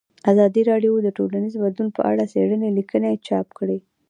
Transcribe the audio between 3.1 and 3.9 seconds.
چاپ کړي.